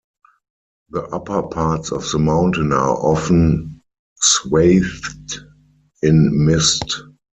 The 0.89 1.03
upper 1.13 1.43
parts 1.43 1.91
of 1.91 2.09
the 2.11 2.17
mountain 2.17 2.71
are 2.73 2.97
often 3.05 3.83
swathed 4.19 5.35
in 6.01 6.43
mist. 6.47 7.03